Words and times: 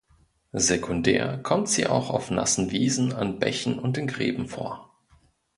Sekundär 0.57 1.37
kommt 1.43 1.69
sie 1.69 1.85
auch 1.85 2.09
auf 2.09 2.31
nassen 2.31 2.71
Wiesen, 2.71 3.13
an 3.13 3.37
Bächen 3.37 3.77
und 3.77 3.99
in 3.99 4.07
Gräben 4.07 4.47
vor. 4.47 4.91